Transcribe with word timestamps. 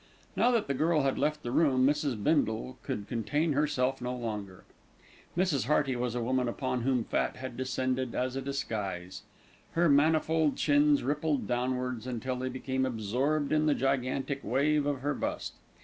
Now 0.35 0.49
that 0.49 0.65
the 0.65 0.73
girl 0.73 1.01
had 1.03 1.19
left 1.19 1.43
the 1.43 1.51
room, 1.51 1.85
Mrs. 1.85 2.15
Bindle 2.23 2.79
could 2.81 3.07
contain 3.07 3.53
herself 3.53 4.01
no 4.01 4.15
longer. 4.15 4.63
Mrs. 5.37 5.67
Hearty 5.67 5.95
was 5.95 6.15
a 6.15 6.23
woman 6.23 6.47
upon 6.47 6.81
whom 6.81 7.03
fat 7.03 7.35
had 7.35 7.55
descended 7.55 8.15
as 8.15 8.35
a 8.35 8.41
disguise. 8.41 9.21
Her 9.73 9.87
manifold 9.89 10.55
chins 10.55 11.03
rippled 11.03 11.47
downwards 11.47 12.07
until 12.07 12.35
they 12.37 12.49
became 12.49 12.83
absorbed 12.83 13.51
in 13.51 13.67
the 13.67 13.75
gigantic 13.75 14.43
wave 14.43 14.87
of 14.87 15.01
her 15.01 15.13
bust. 15.13 15.53